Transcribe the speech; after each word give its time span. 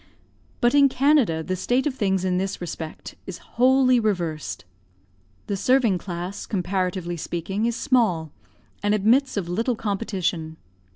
But 0.61 0.73
in 0.73 0.89
Canada 0.89 1.43
the 1.43 1.55
state 1.55 1.85
of 1.85 1.93
things 1.93 2.25
in 2.25 2.39
this 2.39 2.59
respect 2.59 3.13
is 3.27 3.37
wholly 3.37 3.99
reversed. 3.99 4.65
The 5.45 5.55
serving 5.55 5.99
class, 5.99 6.47
comparatively 6.47 7.17
speaking, 7.17 7.67
is 7.67 7.75
small, 7.75 8.31
and 8.81 8.95
admits 8.95 9.37
of 9.37 9.47
little 9.47 9.75
competition. 9.75 10.57